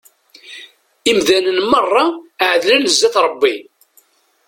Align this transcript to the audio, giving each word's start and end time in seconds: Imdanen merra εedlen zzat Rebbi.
Imdanen 1.11 1.59
merra 1.71 2.03
εedlen 2.49 2.83
zzat 2.93 3.15
Rebbi. 3.25 3.53